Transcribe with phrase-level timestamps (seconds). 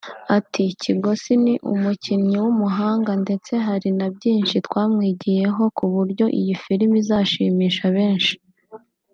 [0.37, 7.85] Ati “Kigosi ni umukinnyi w’umuhanga ndetse hari na byinshi twamwigiyeho ku buryo iyi filime izashimisha
[7.97, 8.35] benshi